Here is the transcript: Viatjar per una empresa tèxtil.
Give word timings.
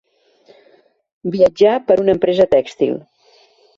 Viatjar 1.35 1.75
per 1.91 1.99
una 2.05 2.17
empresa 2.17 2.49
tèxtil. 2.57 2.97